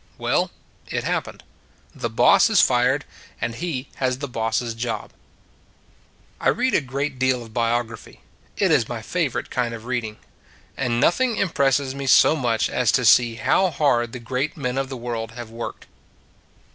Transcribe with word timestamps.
Well, 0.17 0.49
it 0.87 1.03
happened. 1.03 1.43
The 1.93 2.09
boss 2.09 2.49
is 2.49 2.59
fired: 2.59 3.05
and 3.39 3.53
he 3.53 3.87
has 3.97 4.17
the 4.17 4.27
boss 4.27 4.59
s 4.59 4.73
job. 4.73 5.11
I 6.39 6.49
read 6.49 6.73
a 6.73 6.81
great 6.81 7.19
deal 7.19 7.43
of 7.43 7.53
biography: 7.53 8.21
it 8.57 8.71
is 8.71 8.89
my 8.89 9.03
favorite 9.03 9.51
kind 9.51 9.75
of 9.75 9.85
reading. 9.85 10.17
And 10.75 10.99
noth 10.99 11.21
ing 11.21 11.35
impresses 11.35 11.93
me 11.93 12.07
so 12.07 12.35
much 12.35 12.67
as 12.67 12.91
to 12.93 13.05
see 13.05 13.35
how 13.35 13.69
hard 13.69 14.11
the 14.11 14.19
great 14.19 14.57
men 14.57 14.79
of 14.79 14.89
the 14.89 14.97
world 14.97 15.33
have 15.33 15.51
worked. 15.51 15.85